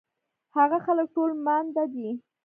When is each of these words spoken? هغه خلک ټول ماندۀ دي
هغه 0.55 0.77
خلک 0.85 1.07
ټول 1.15 1.31
ماندۀ 1.45 1.83
دي 1.93 2.09